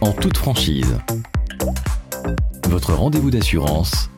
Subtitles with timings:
[0.00, 0.98] en toute franchise.
[2.68, 4.10] Votre rendez-vous d'assurance,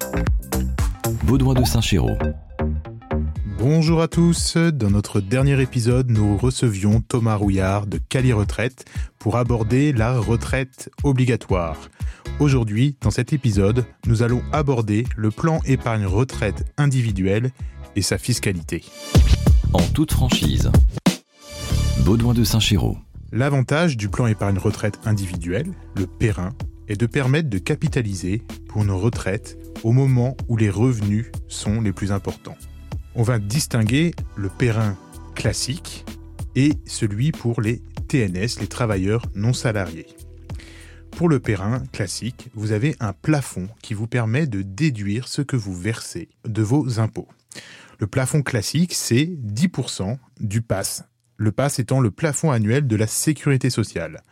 [1.25, 2.19] Baudouin de Saint-Chéraud.
[3.59, 8.85] Bonjour à tous, dans notre dernier épisode, nous recevions Thomas Rouillard de Cali Retraite
[9.19, 11.77] pour aborder la retraite obligatoire.
[12.41, 17.51] Aujourd'hui, dans cet épisode, nous allons aborder le plan épargne retraite individuel
[17.97, 18.85] et sa fiscalité.
[19.73, 20.71] En toute franchise,
[22.05, 22.97] Baudouin de Saint-Chéraud.
[23.33, 26.51] L'avantage du plan épargne retraite individuel, le PERIN,
[26.89, 31.93] est de permettre de capitaliser pour nos retraites au moment où les revenus sont les
[31.93, 32.57] plus importants.
[33.15, 34.97] On va distinguer le PERIN
[35.37, 36.05] classique
[36.57, 40.09] et celui pour les TNS, les travailleurs non salariés.
[41.13, 45.57] Pour le PERIN classique, vous avez un plafond qui vous permet de déduire ce que
[45.57, 47.29] vous versez de vos impôts.
[48.01, 51.05] Le plafond classique, c'est 10% du PAS
[51.41, 54.23] le PAS étant le plafond annuel de la sécurité sociale.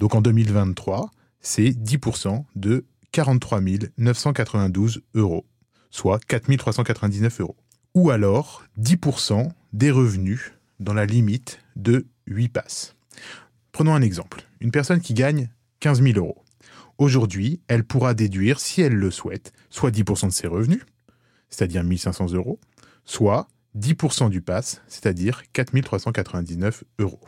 [0.00, 3.60] Donc en 2023, c'est 10% de 43
[3.96, 5.46] 992 euros,
[5.90, 7.56] soit 4 399 euros.
[7.94, 12.96] Ou alors 10% des revenus dans la limite de 8 passes.
[13.70, 14.42] Prenons un exemple.
[14.58, 16.42] Une personne qui gagne 15 000 euros.
[16.98, 20.84] Aujourd'hui, elle pourra déduire, si elle le souhaite, soit 10% de ses revenus,
[21.48, 22.58] c'est-à-dire 1500 euros,
[23.04, 23.46] soit
[23.76, 27.20] 10% du pass, c'est-à-dire 4399 euros.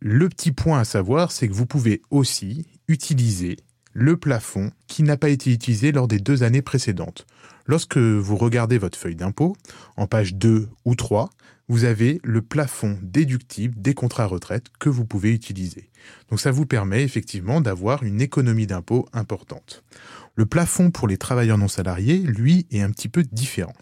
[0.00, 3.56] Le petit point à savoir, c'est que vous pouvez aussi utiliser
[3.94, 7.26] le plafond qui n'a pas été utilisé lors des deux années précédentes.
[7.66, 9.56] Lorsque vous regardez votre feuille d'impôt,
[9.96, 11.30] en page 2 ou 3,
[11.68, 15.90] vous avez le plafond déductible des contrats retraite que vous pouvez utiliser.
[16.28, 19.82] Donc ça vous permet effectivement d'avoir une économie d'impôt importante.
[20.34, 23.72] Le plafond pour les travailleurs non salariés, lui, est un petit peu différent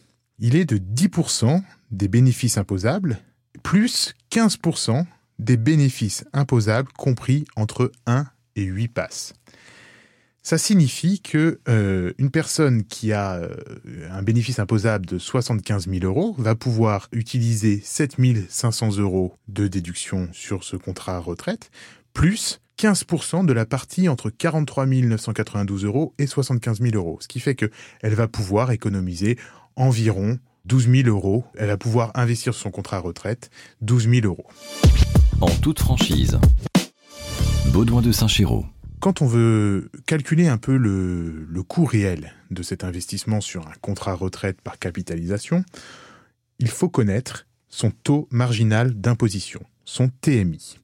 [0.42, 1.62] il est de 10%
[1.92, 3.18] des bénéfices imposables
[3.62, 5.06] plus 15%
[5.38, 8.26] des bénéfices imposables compris entre 1
[8.56, 9.34] et 8 passes.
[10.42, 13.54] Ça signifie que euh, personne qui a euh,
[14.10, 18.16] un bénéfice imposable de 75 000 euros va pouvoir utiliser 7
[18.48, 21.70] 500 euros de déduction sur ce contrat retraite,
[22.12, 27.18] plus 15% de la partie entre 43 992 euros et 75 000 euros.
[27.20, 27.70] Ce qui fait qu'elle
[28.02, 29.38] va pouvoir économiser
[29.76, 31.44] environ 12 000 euros.
[31.56, 33.50] Elle va pouvoir investir sur son contrat retraite
[33.80, 34.46] 12 000 euros.
[35.40, 36.38] En toute franchise.
[37.72, 38.66] Baudouin de Saint-Chéraud.
[39.00, 43.72] Quand on veut calculer un peu le, le coût réel de cet investissement sur un
[43.80, 45.64] contrat retraite par capitalisation,
[46.60, 50.78] il faut connaître son taux marginal d'imposition, son TMI.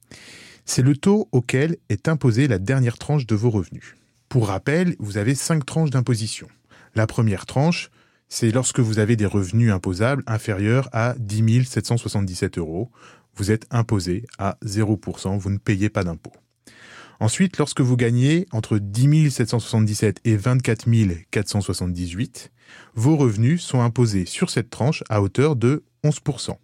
[0.65, 3.95] C'est le taux auquel est imposée la dernière tranche de vos revenus.
[4.27, 6.47] Pour rappel, vous avez cinq tranches d'imposition.
[6.95, 7.89] La première tranche,
[8.29, 12.91] c'est lorsque vous avez des revenus imposables inférieurs à 10 777 euros.
[13.35, 16.33] Vous êtes imposé à 0%, vous ne payez pas d'impôt.
[17.19, 20.85] Ensuite, lorsque vous gagnez entre 10 777 et 24
[21.31, 22.51] 478,
[22.93, 26.55] vos revenus sont imposés sur cette tranche à hauteur de 11%.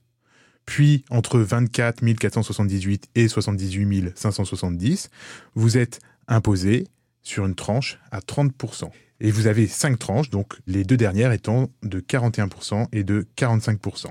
[0.66, 5.10] Puis, entre 24 478 et 78 570,
[5.56, 6.88] vous êtes imposé
[7.26, 8.90] sur une tranche à 30%.
[9.20, 14.08] Et vous avez cinq tranches, donc les deux dernières étant de 41% et de 45%.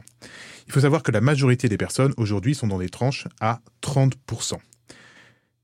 [0.67, 4.59] Il faut savoir que la majorité des personnes aujourd'hui sont dans des tranches à 30%.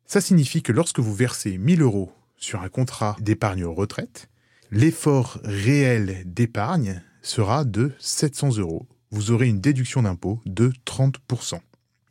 [0.07, 4.29] Ça signifie que lorsque vous versez 1000 euros sur un contrat d'épargne retraite,
[4.71, 8.87] l'effort réel d'épargne sera de 700 euros.
[9.11, 11.61] Vous aurez une déduction d'impôt de 30%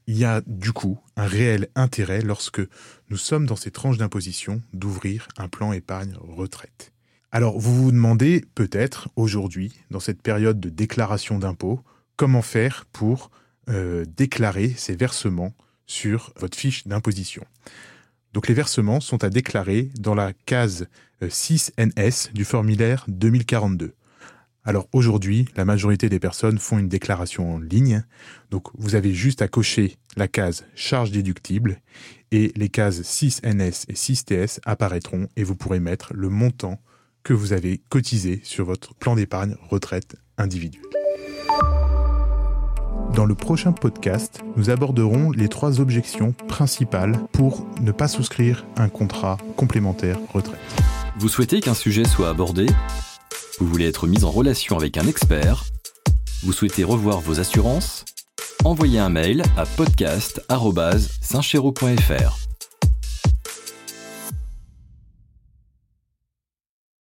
[0.10, 2.62] il y a du coup un réel intérêt lorsque
[3.12, 6.94] nous sommes dans ces tranches d'imposition d'ouvrir un plan épargne retraite.
[7.32, 11.84] Alors vous vous demandez peut-être aujourd'hui, dans cette période de déclaration d'impôt,
[12.16, 13.30] comment faire pour
[13.70, 15.54] euh, déclarer ces versements
[15.86, 17.46] sur votre fiche d'imposition.
[18.34, 20.88] Donc les versements sont à déclarer dans la case
[21.22, 23.94] 6NS euh, du formulaire 2042.
[24.70, 28.04] Alors aujourd'hui, la majorité des personnes font une déclaration en ligne.
[28.52, 31.82] Donc vous avez juste à cocher la case charge déductible
[32.30, 36.80] et les cases 6NS et 6TS apparaîtront et vous pourrez mettre le montant
[37.24, 40.86] que vous avez cotisé sur votre plan d'épargne retraite individuel.
[43.16, 48.88] Dans le prochain podcast, nous aborderons les trois objections principales pour ne pas souscrire un
[48.88, 50.60] contrat complémentaire retraite.
[51.18, 52.68] Vous souhaitez qu'un sujet soit abordé?
[53.60, 55.66] Vous voulez être mis en relation avec un expert?
[56.44, 58.06] Vous souhaitez revoir vos assurances?
[58.64, 62.49] Envoyez un mail à podcast.saintchéraud.fr.